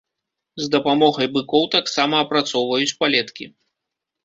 З 0.61 0.71
дапамогай 0.75 1.27
быкоў 1.35 1.63
таксама 1.77 2.15
апрацоўваюць 2.27 2.97
палеткі. 3.05 3.45